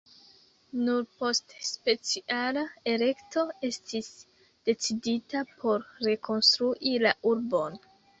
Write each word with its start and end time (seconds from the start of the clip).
Nur 0.85 1.01
post 1.17 1.51
speciala 1.65 2.63
elekto 2.93 3.43
estis 3.69 4.09
decidita 4.71 5.43
por 5.65 5.85
rekonstrui 6.07 6.95
la 7.05 7.13
urbon. 7.35 7.79